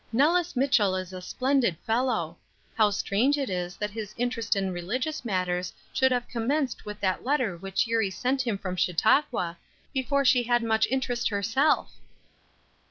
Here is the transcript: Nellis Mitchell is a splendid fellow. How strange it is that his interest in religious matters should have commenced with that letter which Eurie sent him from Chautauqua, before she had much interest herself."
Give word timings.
Nellis 0.11 0.55
Mitchell 0.55 0.95
is 0.95 1.13
a 1.13 1.21
splendid 1.21 1.77
fellow. 1.85 2.35
How 2.73 2.89
strange 2.89 3.37
it 3.37 3.51
is 3.51 3.77
that 3.77 3.91
his 3.91 4.15
interest 4.17 4.55
in 4.55 4.71
religious 4.73 5.23
matters 5.23 5.71
should 5.93 6.11
have 6.11 6.27
commenced 6.27 6.85
with 6.87 6.99
that 7.01 7.23
letter 7.23 7.55
which 7.55 7.85
Eurie 7.85 8.09
sent 8.09 8.41
him 8.41 8.57
from 8.57 8.75
Chautauqua, 8.75 9.59
before 9.93 10.25
she 10.25 10.41
had 10.41 10.63
much 10.63 10.87
interest 10.89 11.29
herself." 11.29 11.91